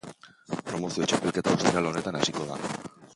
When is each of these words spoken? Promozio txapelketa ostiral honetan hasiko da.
Promozio 0.69 1.05
txapelketa 1.11 1.53
ostiral 1.57 1.91
honetan 1.91 2.19
hasiko 2.23 2.49
da. 2.53 2.59